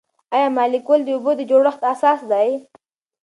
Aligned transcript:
آیا 0.35 0.49
مالیکول 0.57 1.01
د 1.05 1.09
اوبو 1.15 1.31
د 1.37 1.41
جوړښت 1.49 1.81
اساس 1.93 2.19
دی؟ 2.31 2.49